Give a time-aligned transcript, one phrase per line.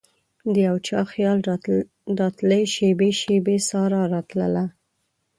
[0.53, 1.37] دیو چا خیال
[2.19, 4.65] راتلي شیبې ،شیبې سارا راتلله